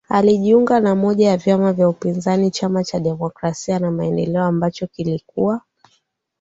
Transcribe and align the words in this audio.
alijiunga 0.09 0.79
na 0.79 0.95
moja 0.95 1.29
ya 1.29 1.37
vyama 1.37 1.73
vya 1.73 1.89
upinzaji 1.89 2.51
Chama 2.51 2.83
cha 2.83 2.99
Demokrasia 2.99 3.79
na 3.79 3.91
Maendeleo 3.91 4.43
ambacho 4.43 4.87
kilikuwa 4.87 5.61